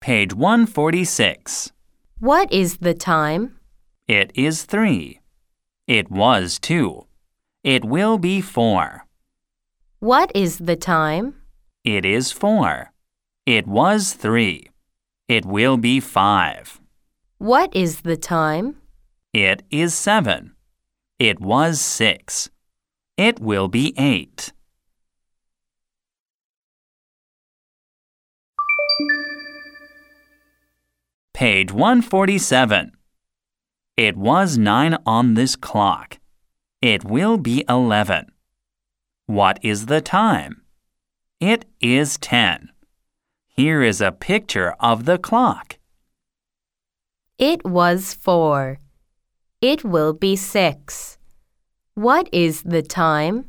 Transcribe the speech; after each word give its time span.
Page 0.00 0.34
146. 0.34 1.72
What 2.18 2.52
is 2.52 2.78
the 2.78 2.94
time? 2.94 3.56
It 4.08 4.32
is 4.34 4.64
three. 4.64 5.20
It 5.86 6.10
was 6.10 6.58
two. 6.58 7.06
It 7.62 7.84
will 7.84 8.18
be 8.18 8.40
four. 8.40 9.06
What 9.98 10.32
is 10.34 10.58
the 10.58 10.76
time? 10.76 11.34
It 11.84 12.04
is 12.04 12.32
four. 12.32 12.92
It 13.46 13.66
was 13.66 14.14
three. 14.14 14.70
It 15.28 15.44
will 15.44 15.76
be 15.76 16.00
five. 16.00 16.80
What 17.38 17.74
is 17.76 18.00
the 18.00 18.16
time? 18.16 18.76
It 19.32 19.62
is 19.70 19.94
seven. 19.94 20.56
It 21.18 21.40
was 21.40 21.80
six. 21.80 22.50
It 23.16 23.38
will 23.38 23.68
be 23.68 23.94
eight. 23.96 24.52
Page 31.34 31.72
147. 31.72 32.92
It 33.96 34.16
was 34.16 34.56
nine 34.56 34.96
on 35.04 35.34
this 35.34 35.56
clock. 35.56 36.18
It 36.80 37.04
will 37.04 37.36
be 37.36 37.64
eleven. 37.68 38.32
What 39.26 39.58
is 39.62 39.86
the 39.86 40.00
time? 40.00 40.62
It 41.38 41.66
is 41.80 42.18
ten. 42.18 42.70
Here 43.46 43.82
is 43.82 44.00
a 44.00 44.12
picture 44.12 44.74
of 44.80 45.04
the 45.04 45.18
clock. 45.18 45.78
It 47.38 47.64
was 47.64 48.14
four. 48.14 48.78
It 49.60 49.84
will 49.84 50.12
be 50.12 50.36
six. 50.36 51.18
What 51.94 52.28
is 52.32 52.62
the 52.62 52.82
time? 52.82 53.46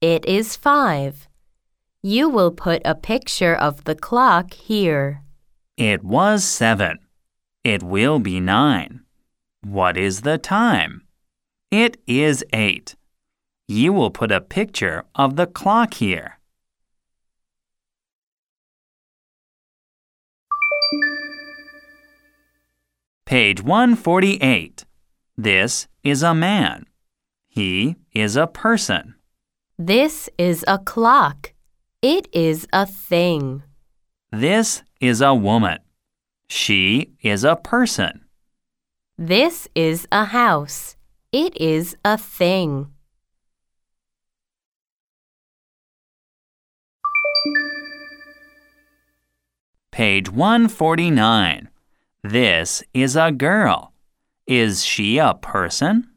It 0.00 0.24
is 0.26 0.56
five. 0.56 1.28
You 2.06 2.28
will 2.28 2.52
put 2.52 2.82
a 2.84 2.94
picture 2.94 3.56
of 3.56 3.82
the 3.82 3.96
clock 3.96 4.54
here. 4.54 5.24
It 5.76 6.04
was 6.04 6.44
seven. 6.44 7.00
It 7.64 7.82
will 7.82 8.20
be 8.20 8.38
nine. 8.38 9.00
What 9.64 9.96
is 9.96 10.20
the 10.20 10.38
time? 10.38 11.02
It 11.72 11.96
is 12.06 12.44
eight. 12.52 12.94
You 13.66 13.92
will 13.92 14.12
put 14.12 14.30
a 14.30 14.40
picture 14.40 15.02
of 15.16 15.34
the 15.34 15.48
clock 15.48 15.94
here. 15.94 16.38
Page 23.24 23.64
148. 23.64 24.84
This 25.36 25.88
is 26.04 26.22
a 26.22 26.34
man. 26.34 26.86
He 27.48 27.96
is 28.12 28.36
a 28.36 28.46
person. 28.46 29.16
This 29.76 30.30
is 30.38 30.64
a 30.68 30.78
clock. 30.78 31.52
It 32.08 32.28
is 32.32 32.68
a 32.72 32.86
thing. 32.86 33.64
This 34.30 34.84
is 35.00 35.20
a 35.20 35.34
woman. 35.34 35.80
She 36.48 37.16
is 37.20 37.42
a 37.42 37.56
person. 37.56 38.26
This 39.18 39.66
is 39.74 40.06
a 40.12 40.26
house. 40.26 40.94
It 41.32 41.60
is 41.60 41.96
a 42.04 42.16
thing. 42.16 42.92
Page 49.90 50.30
149. 50.30 51.68
This 52.22 52.84
is 52.94 53.16
a 53.16 53.32
girl. 53.32 53.92
Is 54.46 54.84
she 54.84 55.18
a 55.18 55.34
person? 55.34 56.08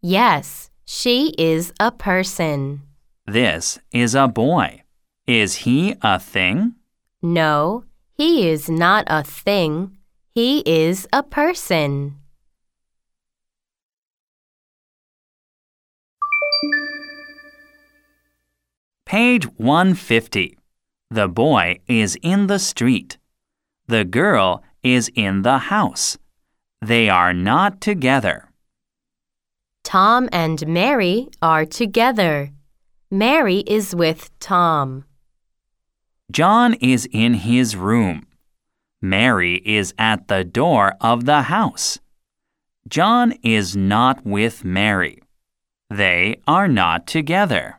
Yes, 0.00 0.70
she 0.84 1.34
is 1.36 1.72
a 1.80 1.90
person. 1.90 2.82
This 3.26 3.80
is 3.90 4.14
a 4.14 4.28
boy. 4.28 4.84
Is 5.26 5.56
he 5.66 5.96
a 6.02 6.20
thing? 6.20 6.76
No, 7.20 7.82
he 8.14 8.48
is 8.48 8.70
not 8.70 9.04
a 9.08 9.24
thing. 9.24 9.98
He 10.32 10.60
is 10.60 11.08
a 11.12 11.24
person. 11.24 12.14
Page 19.04 19.46
150. 19.56 20.58
The 21.10 21.26
boy 21.26 21.80
is 21.88 22.16
in 22.22 22.46
the 22.46 22.60
street. 22.60 23.18
The 23.88 24.04
girl 24.04 24.62
is 24.84 25.10
in 25.16 25.42
the 25.42 25.58
house. 25.58 26.18
They 26.80 27.08
are 27.08 27.34
not 27.34 27.80
together. 27.80 28.48
Tom 29.82 30.28
and 30.30 30.64
Mary 30.68 31.28
are 31.42 31.64
together. 31.64 32.52
Mary 33.10 33.64
is 33.66 33.92
with 33.92 34.30
Tom. 34.38 35.04
John 36.30 36.74
is 36.74 37.08
in 37.12 37.34
his 37.34 37.76
room. 37.76 38.26
Mary 39.00 39.62
is 39.64 39.94
at 39.98 40.28
the 40.28 40.42
door 40.42 40.94
of 41.00 41.24
the 41.24 41.42
house. 41.42 42.00
John 42.88 43.34
is 43.42 43.76
not 43.76 44.24
with 44.26 44.64
Mary. 44.64 45.22
They 45.88 46.40
are 46.46 46.66
not 46.66 47.06
together. 47.06 47.78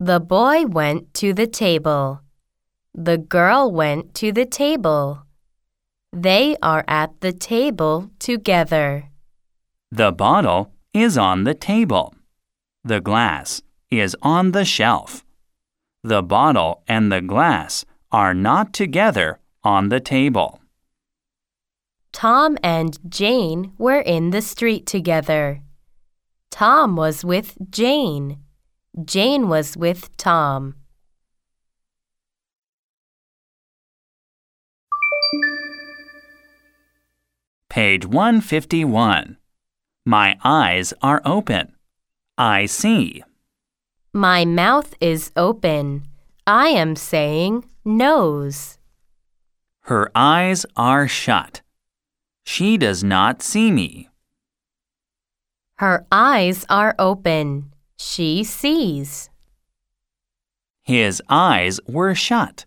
The 0.00 0.18
boy 0.18 0.66
went 0.66 1.14
to 1.14 1.32
the 1.32 1.46
table. 1.46 2.20
The 2.94 3.18
girl 3.18 3.70
went 3.70 4.14
to 4.16 4.32
the 4.32 4.46
table. 4.46 5.22
They 6.12 6.56
are 6.60 6.84
at 6.88 7.20
the 7.20 7.32
table 7.32 8.10
together. 8.18 9.08
The 9.92 10.10
bottle 10.10 10.72
is 10.92 11.16
on 11.16 11.44
the 11.44 11.54
table. 11.54 12.14
The 12.84 13.00
glass 13.00 13.62
is 13.90 14.16
on 14.22 14.50
the 14.50 14.64
shelf. 14.64 15.24
The 16.04 16.22
bottle 16.22 16.82
and 16.88 17.12
the 17.12 17.20
glass 17.20 17.84
are 18.10 18.34
not 18.34 18.72
together 18.72 19.38
on 19.62 19.88
the 19.88 20.00
table. 20.00 20.60
Tom 22.12 22.58
and 22.62 22.98
Jane 23.08 23.72
were 23.78 24.00
in 24.00 24.30
the 24.30 24.42
street 24.42 24.84
together. 24.84 25.62
Tom 26.50 26.96
was 26.96 27.24
with 27.24 27.56
Jane. 27.70 28.38
Jane 29.04 29.48
was 29.48 29.76
with 29.76 30.14
Tom. 30.16 30.74
Page 37.70 38.04
151. 38.04 39.38
My 40.04 40.36
eyes 40.44 40.92
are 41.00 41.22
open. 41.24 41.74
I 42.36 42.66
see. 42.66 43.22
My 44.14 44.44
mouth 44.44 44.94
is 45.00 45.32
open. 45.36 46.04
I 46.46 46.68
am 46.68 46.96
saying 46.96 47.64
nose. 47.82 48.76
Her 49.84 50.10
eyes 50.14 50.66
are 50.76 51.08
shut. 51.08 51.62
She 52.44 52.76
does 52.76 53.02
not 53.02 53.42
see 53.42 53.70
me. 53.70 54.10
Her 55.76 56.04
eyes 56.12 56.66
are 56.68 56.94
open. 56.98 57.72
She 57.96 58.44
sees. 58.44 59.30
His 60.82 61.22
eyes 61.30 61.80
were 61.88 62.14
shut. 62.14 62.66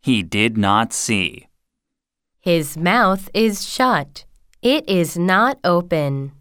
He 0.00 0.22
did 0.22 0.56
not 0.56 0.92
see. 0.92 1.48
His 2.40 2.76
mouth 2.76 3.28
is 3.34 3.66
shut. 3.68 4.26
It 4.62 4.88
is 4.88 5.18
not 5.18 5.58
open. 5.64 6.32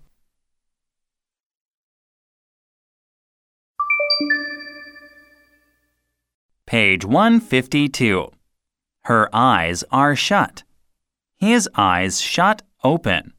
Page 6.74 7.06
152. 7.06 8.32
Her 9.04 9.30
eyes 9.32 9.84
are 9.92 10.16
shut. 10.16 10.64
His 11.36 11.70
eyes 11.76 12.20
shut 12.20 12.64
open. 12.84 13.34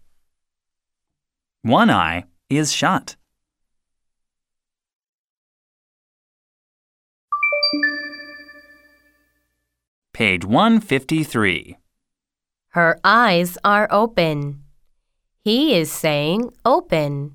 One 1.63 1.91
eye 1.91 2.27
is 2.49 2.73
shut. 2.73 3.17
Page 10.13 10.45
153. 10.45 11.77
Her 12.69 13.01
eyes 13.03 13.59
are 13.65 13.89
open. 13.91 14.63
He 15.41 15.75
is 15.75 15.91
saying 15.91 16.53
open. 16.65 17.35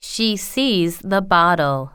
She 0.00 0.36
sees 0.36 0.98
the 0.98 1.22
bottle. 1.22 1.92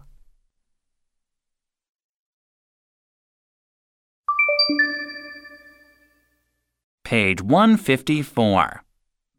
Page 7.04 7.42
154. 7.42 8.84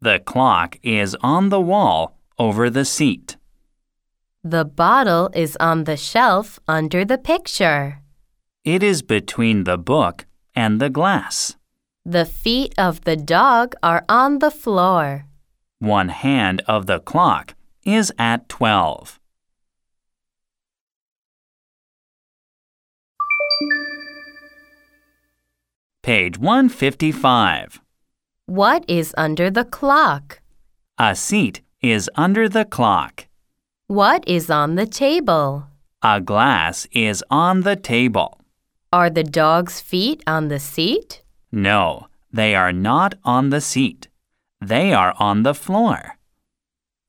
The 0.01 0.19
clock 0.19 0.77
is 0.83 1.15
on 1.21 1.49
the 1.49 1.59
wall 1.59 2.17
over 2.37 2.69
the 2.69 2.85
seat. 2.85 3.37
The 4.43 4.65
bottle 4.65 5.31
is 5.33 5.57
on 5.59 5.85
the 5.85 5.97
shelf 5.97 6.59
under 6.67 7.03
the 7.03 7.17
picture. 7.17 8.01
It 8.63 8.83
is 8.83 9.01
between 9.01 9.63
the 9.63 9.77
book 9.77 10.27
and 10.55 10.79
the 10.79 10.91
glass. 10.91 11.55
The 12.05 12.25
feet 12.25 12.75
of 12.77 13.01
the 13.01 13.15
dog 13.15 13.73
are 13.81 14.05
on 14.07 14.39
the 14.39 14.51
floor. 14.51 15.25
One 15.79 16.09
hand 16.09 16.61
of 16.67 16.85
the 16.85 16.99
clock 16.99 17.55
is 17.83 18.13
at 18.19 18.47
12. 18.47 19.19
Page 26.05 26.37
155. 26.37 27.81
What 28.45 28.85
is 28.87 29.11
under 29.17 29.49
the 29.49 29.65
clock? 29.65 30.39
A 30.99 31.15
seat 31.15 31.61
is 31.81 32.11
under 32.13 32.47
the 32.47 32.63
clock. 32.63 33.25
What 33.87 34.23
is 34.27 34.51
on 34.51 34.75
the 34.75 34.85
table? 34.85 35.65
A 36.03 36.21
glass 36.21 36.85
is 36.91 37.23
on 37.31 37.61
the 37.61 37.75
table. 37.75 38.39
Are 38.93 39.09
the 39.09 39.23
dog's 39.23 39.81
feet 39.81 40.21
on 40.27 40.49
the 40.49 40.59
seat? 40.59 41.23
No, 41.51 42.05
they 42.31 42.53
are 42.53 42.71
not 42.71 43.15
on 43.23 43.49
the 43.49 43.59
seat. 43.59 44.07
They 44.61 44.93
are 44.93 45.15
on 45.17 45.41
the 45.41 45.55
floor. 45.55 46.19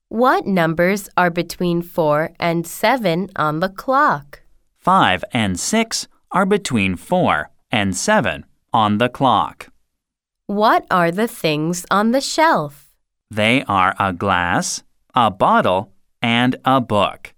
What 0.08 0.46
numbers 0.46 1.10
are 1.18 1.28
between 1.28 1.82
4 1.82 2.30
and 2.40 2.66
7 2.66 3.28
on 3.36 3.60
the 3.60 3.68
clock? 3.68 4.40
5 4.78 5.22
and 5.34 5.60
6 5.60 6.08
are 6.30 6.46
between 6.46 6.96
4 6.96 7.50
and 7.70 7.94
7 7.94 8.46
on 8.76 8.98
the 8.98 9.08
clock. 9.08 9.68
What 10.46 10.84
are 10.90 11.10
the 11.10 11.26
things 11.26 11.86
on 11.90 12.10
the 12.10 12.20
shelf? 12.20 12.90
They 13.30 13.64
are 13.66 13.96
a 13.98 14.12
glass, 14.12 14.82
a 15.14 15.30
bottle, 15.30 15.92
and 16.20 16.56
a 16.62 16.82
book. 16.82 17.32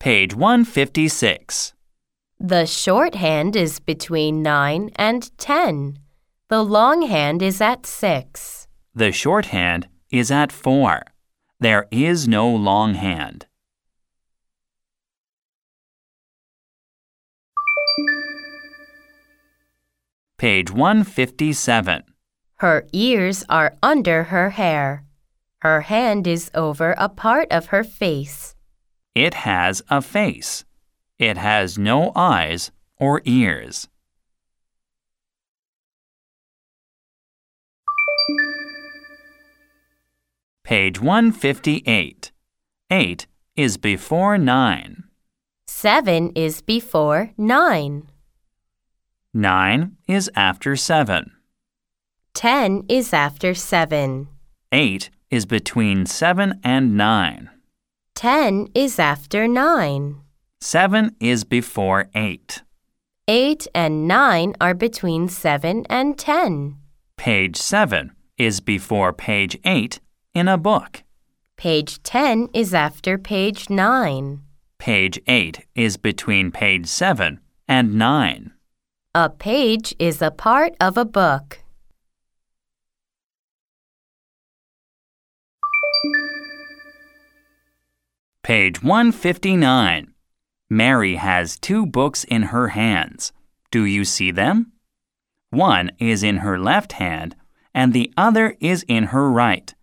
Page 0.00 0.34
156. 0.34 1.74
The 2.40 2.64
short 2.64 3.16
hand 3.16 3.54
is 3.54 3.80
between 3.80 4.42
9 4.42 4.90
and 4.96 5.36
10. 5.36 5.98
The 6.48 6.62
long 6.62 7.02
hand 7.02 7.42
is 7.42 7.60
at 7.60 7.84
6. 7.84 8.66
The 8.94 9.12
shorthand 9.12 9.88
is 10.10 10.30
at 10.30 10.52
4. 10.52 11.02
There 11.60 11.86
is 11.90 12.26
no 12.26 12.48
long 12.48 12.94
Page 20.38 20.70
157. 20.70 22.04
Her 22.58 22.86
ears 22.92 23.44
are 23.48 23.74
under 23.82 24.24
her 24.24 24.50
hair. 24.50 25.04
Her 25.62 25.80
hand 25.80 26.28
is 26.28 26.48
over 26.54 26.94
a 26.96 27.08
part 27.08 27.50
of 27.50 27.66
her 27.66 27.82
face. 27.82 28.54
It 29.16 29.34
has 29.34 29.82
a 29.90 30.00
face. 30.00 30.64
It 31.18 31.36
has 31.38 31.76
no 31.76 32.12
eyes 32.14 32.70
or 33.00 33.20
ears. 33.24 33.88
Page 40.62 41.00
158. 41.00 42.30
8 42.92 43.26
is 43.56 43.76
before 43.76 44.38
9. 44.38 45.02
7 45.66 46.30
is 46.36 46.62
before 46.62 47.32
9. 47.36 48.08
9 49.38 49.96
is 50.08 50.28
after 50.34 50.74
7. 50.74 51.30
10 52.34 52.82
is 52.88 53.12
after 53.12 53.54
7. 53.54 54.26
8 54.72 55.10
is 55.30 55.46
between 55.46 56.06
7 56.06 56.58
and 56.64 56.96
9. 56.96 57.48
10 58.16 58.66
is 58.74 58.98
after 58.98 59.46
9. 59.46 60.20
7 60.60 61.16
is 61.20 61.44
before 61.44 62.08
8. 62.16 62.62
8 63.28 63.68
and 63.76 64.08
9 64.08 64.54
are 64.60 64.74
between 64.74 65.28
7 65.28 65.86
and 65.88 66.18
10. 66.18 66.76
Page 67.16 67.56
7 67.56 68.10
is 68.38 68.60
before 68.60 69.12
page 69.12 69.56
8 69.64 70.00
in 70.34 70.48
a 70.48 70.58
book. 70.58 71.04
Page 71.56 72.02
10 72.02 72.48
is 72.52 72.74
after 72.74 73.16
page 73.16 73.70
9. 73.70 74.40
Page 74.78 75.20
8 75.28 75.64
is 75.76 75.96
between 75.96 76.50
page 76.50 76.86
7 76.88 77.38
and 77.68 77.94
9. 77.94 78.52
A 79.14 79.30
page 79.30 79.94
is 79.98 80.20
a 80.20 80.30
part 80.30 80.74
of 80.78 80.98
a 80.98 81.04
book. 81.06 81.60
Page 88.42 88.82
159. 88.82 90.12
Mary 90.68 91.16
has 91.16 91.58
two 91.58 91.86
books 91.86 92.24
in 92.24 92.42
her 92.44 92.68
hands. 92.68 93.32
Do 93.70 93.84
you 93.86 94.04
see 94.04 94.30
them? 94.30 94.72
One 95.48 95.90
is 95.98 96.22
in 96.22 96.38
her 96.38 96.58
left 96.58 96.92
hand 96.92 97.34
and 97.74 97.94
the 97.94 98.12
other 98.16 98.56
is 98.60 98.84
in 98.88 99.04
her 99.04 99.30
right. 99.30 99.74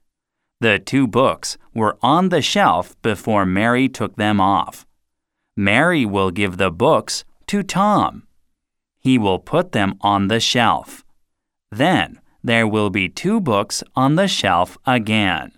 The 0.62 0.78
two 0.78 1.08
books 1.08 1.58
were 1.74 1.98
on 2.04 2.30
the 2.30 2.44
shelf 2.44 2.96
before 3.02 3.46
Mary 3.46 3.90
took 3.90 4.18
them 4.18 4.40
off. 4.40 4.86
Mary 5.58 6.06
will 6.06 6.30
give 6.30 6.58
the 6.58 6.70
books 6.70 7.26
to 7.48 7.64
Tom. 7.64 8.28
He 9.06 9.20
will 9.20 9.38
put 9.38 9.72
them 9.72 10.00
on 10.02 10.30
the 10.30 10.40
shelf. 10.40 11.06
Then 11.72 12.20
there 12.44 12.68
will 12.68 12.90
be 12.90 13.08
two 13.08 13.40
books 13.40 13.84
on 13.96 14.16
the 14.16 14.28
shelf 14.28 14.80
again. 14.84 15.52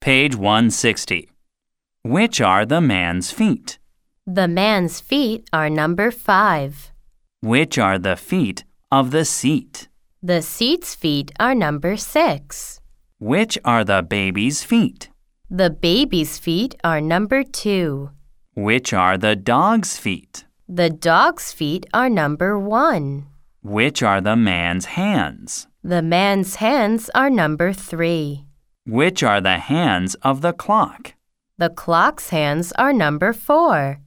Page 0.00 0.34
160. 0.34 1.28
Which 2.04 2.40
are 2.40 2.64
the 2.64 2.80
man's 2.80 3.30
feet? 3.30 3.78
The 4.26 4.48
man's 4.48 4.98
feet 4.98 5.46
are 5.52 5.68
number 5.68 6.10
5. 6.10 6.90
Which 7.42 7.76
are 7.76 7.98
the 7.98 8.16
feet 8.16 8.64
of 8.90 9.10
the 9.10 9.26
seat? 9.26 9.88
The 10.22 10.40
seat's 10.40 10.94
feet 10.94 11.32
are 11.38 11.54
number 11.54 11.98
6. 11.98 12.80
Which 13.18 13.58
are 13.62 13.84
the 13.84 14.02
baby's 14.02 14.64
feet? 14.64 15.11
The 15.54 15.68
baby's 15.68 16.38
feet 16.38 16.76
are 16.82 16.98
number 16.98 17.42
2. 17.42 18.08
Which 18.54 18.94
are 18.94 19.18
the 19.18 19.36
dog's 19.36 19.98
feet? 19.98 20.46
The 20.66 20.88
dog's 20.88 21.52
feet 21.52 21.84
are 21.92 22.08
number 22.08 22.58
1. 22.58 23.26
Which 23.62 24.02
are 24.02 24.22
the 24.22 24.34
man's 24.34 24.86
hands? 24.96 25.66
The 25.84 26.00
man's 26.00 26.54
hands 26.54 27.10
are 27.14 27.28
number 27.28 27.74
3. 27.74 28.46
Which 28.86 29.22
are 29.22 29.42
the 29.42 29.58
hands 29.58 30.14
of 30.22 30.40
the 30.40 30.54
clock? 30.54 31.12
The 31.58 31.68
clock's 31.68 32.30
hands 32.30 32.72
are 32.78 32.94
number 32.94 33.34
4. 33.34 34.00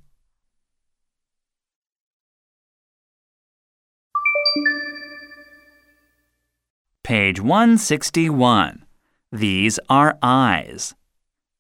Page 7.04 7.40
161. 7.40 8.84
These 9.32 9.80
are 9.88 10.18
eyes. 10.24 10.96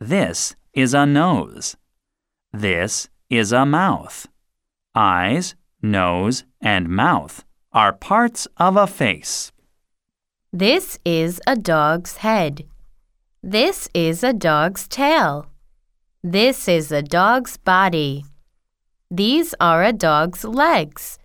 This 0.06 0.56
is 0.72 0.94
a 0.94 1.08
nose. 1.08 1.76
This 2.54 3.10
is 3.28 3.52
a 3.52 3.66
mouth. 3.66 4.28
Eyes, 4.94 5.56
nose, 5.82 6.44
and 6.62 6.88
mouth 6.88 7.44
are 7.74 7.92
parts 7.92 8.48
of 8.58 8.78
a 8.78 8.86
face. 8.86 9.52
This 10.54 11.00
is 11.04 11.42
a 11.48 11.56
dog's 11.56 12.18
head. 12.18 12.66
This 13.42 13.90
is 13.96 14.24
a 14.24 14.32
dog's 14.32 14.88
tail. 14.88 15.48
This 16.24 16.68
is 16.68 16.92
a 16.92 17.02
dog's 17.02 17.58
body. 17.58 18.26
These 19.10 19.56
are 19.60 19.84
a 19.84 19.92
dog's 19.92 20.44
legs. 20.44 21.18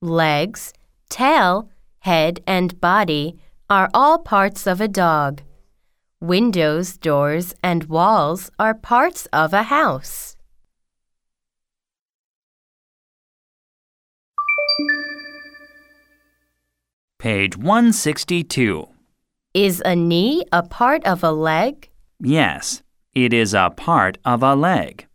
Legs, 0.00 0.72
tail, 1.08 1.70
head, 2.00 2.40
and 2.44 2.80
body 2.80 3.38
are 3.70 3.88
all 3.94 4.18
parts 4.18 4.66
of 4.66 4.80
a 4.80 4.88
dog. 4.88 5.42
Windows, 6.26 6.96
doors, 6.96 7.54
and 7.62 7.84
walls 7.84 8.50
are 8.58 8.74
parts 8.74 9.26
of 9.32 9.52
a 9.52 9.62
house. 9.62 10.36
Page 17.20 17.56
162. 17.56 18.88
Is 19.54 19.80
a 19.84 19.94
knee 19.94 20.44
a 20.50 20.64
part 20.64 21.04
of 21.06 21.22
a 21.22 21.30
leg? 21.30 21.88
Yes, 22.18 22.82
it 23.14 23.32
is 23.32 23.54
a 23.54 23.70
part 23.76 24.18
of 24.24 24.42
a 24.42 24.56
leg. 24.56 25.06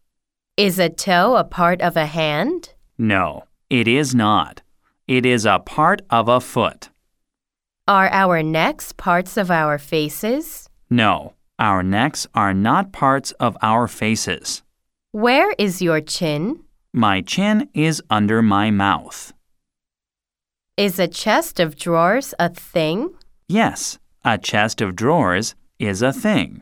Is 0.56 0.80
a 0.80 0.88
toe 0.88 1.36
a 1.36 1.44
part 1.44 1.82
of 1.82 1.98
a 1.98 2.06
hand? 2.06 2.74
No, 2.98 3.44
it 3.70 3.90
is 3.90 4.16
not. 4.16 4.62
It 5.10 5.26
is 5.26 5.46
a 5.46 5.60
part 5.60 6.04
of 6.10 6.30
a 6.30 6.40
foot. 6.40 6.90
Are 7.86 8.08
our 8.08 8.42
necks 8.42 8.94
parts 8.94 9.36
of 9.36 9.52
our 9.52 9.78
faces? 9.78 10.61
No, 10.94 11.36
our 11.58 11.84
necks 11.84 12.28
are 12.36 12.54
not 12.54 12.92
parts 12.92 13.32
of 13.40 13.56
our 13.62 13.88
faces. 13.88 14.62
Where 15.14 15.54
is 15.58 15.82
your 15.82 16.02
chin? 16.02 16.66
My 16.94 17.22
chin 17.22 17.70
is 17.74 18.04
under 18.10 18.42
my 18.42 18.72
mouth. 18.72 19.32
Is 20.76 21.00
a 21.00 21.08
chest 21.08 21.62
of 21.62 21.78
drawers 21.78 22.34
a 22.40 22.50
thing? 22.50 23.16
Yes, 23.48 24.00
a 24.26 24.38
chest 24.38 24.82
of 24.82 24.98
drawers 24.98 25.56
is 25.80 26.02
a 26.02 26.12
thing. 26.12 26.62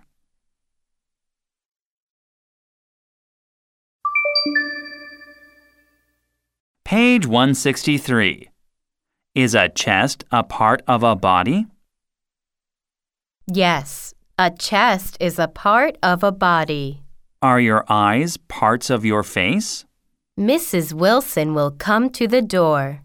Page 6.85 7.25
163. 7.25 8.49
Is 9.33 9.55
a 9.55 9.69
chest 9.69 10.23
a 10.31 10.43
part 10.43 10.83
of 10.87 11.01
a 11.01 11.15
body? 11.15 11.65
Yes, 13.51 14.13
a 14.39 14.49
chest 14.49 15.17
is 15.19 15.37
a 15.37 15.49
part 15.49 15.97
of 16.01 16.23
a 16.23 16.31
body. 16.31 17.03
Are 17.41 17.59
your 17.59 17.83
eyes 17.89 18.37
parts 18.37 18.89
of 18.89 19.03
your 19.03 19.21
face? 19.21 19.83
Mrs. 20.39 20.93
Wilson 20.93 21.53
will 21.53 21.71
come 21.71 22.09
to 22.11 22.25
the 22.25 22.41
door. 22.41 23.01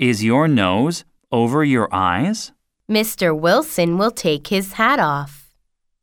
Is 0.00 0.24
your 0.24 0.48
nose 0.48 1.04
over 1.30 1.62
your 1.62 1.88
eyes? 1.94 2.50
Mr. 2.90 3.38
Wilson 3.38 3.98
will 3.98 4.10
take 4.10 4.48
his 4.48 4.72
hat 4.72 4.98
off. 4.98 5.54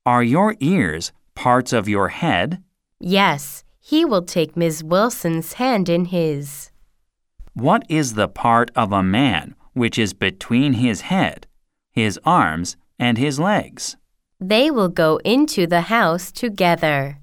Are 0.05 0.23
your 0.23 0.55
ears 0.61 1.11
parts 1.35 1.73
of 1.73 1.89
your 1.89 2.07
head? 2.07 2.63
Yes, 2.97 3.65
he 3.81 4.05
will 4.05 4.23
take 4.23 4.55
Miss 4.55 4.81
Wilson's 4.81 5.53
hand 5.53 5.89
in 5.89 6.05
his. 6.05 6.71
What 7.53 7.83
is 7.89 8.13
the 8.13 8.29
part 8.29 8.71
of 8.73 8.93
a 8.93 9.03
man 9.03 9.53
which 9.73 9.99
is 9.99 10.13
between 10.13 10.73
his 10.73 11.01
head, 11.01 11.45
his 11.91 12.17
arms, 12.23 12.77
and 12.97 13.17
his 13.17 13.37
legs? 13.37 13.97
They 14.43 14.71
will 14.71 14.89
go 14.89 15.19
into 15.23 15.67
the 15.67 15.81
house 15.81 16.31
together. 16.31 17.20